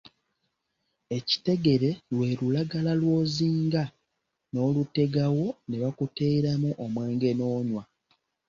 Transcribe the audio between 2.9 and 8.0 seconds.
lw’ozinga n’olutegawo ne bakuteeramu omwenge n’onywa.